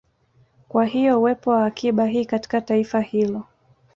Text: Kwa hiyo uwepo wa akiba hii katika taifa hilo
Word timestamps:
Kwa 0.67 0.85
hiyo 0.85 1.19
uwepo 1.19 1.49
wa 1.51 1.65
akiba 1.65 2.05
hii 2.05 2.25
katika 2.25 2.61
taifa 2.61 3.01
hilo 3.01 3.43